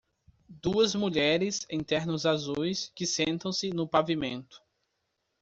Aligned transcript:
Duas 0.49 0.95
mulheres 0.95 1.63
em 1.69 1.83
ternos 1.83 2.25
azuis 2.25 2.91
que 2.95 3.05
sentam-se 3.05 3.69
no 3.69 3.87
pavimento. 3.87 4.59